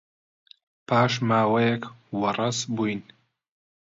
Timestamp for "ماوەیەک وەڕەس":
1.29-2.57